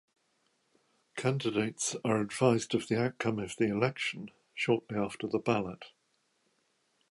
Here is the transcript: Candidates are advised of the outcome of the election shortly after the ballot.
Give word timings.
Candidates 1.15 1.95
are 2.03 2.19
advised 2.21 2.73
of 2.73 2.87
the 2.87 2.99
outcome 2.99 3.37
of 3.37 3.55
the 3.57 3.67
election 3.67 4.31
shortly 4.55 4.97
after 4.97 5.27
the 5.27 5.37
ballot. 5.37 5.91